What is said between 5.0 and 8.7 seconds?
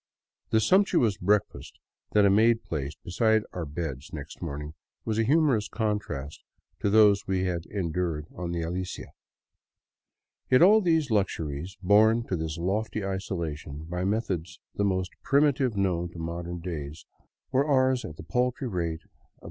was a humorous con trast to those we had endured on the"